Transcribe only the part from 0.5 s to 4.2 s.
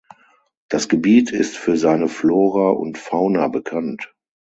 Das Gebiet ist für seine Flora und Fauna bekannt.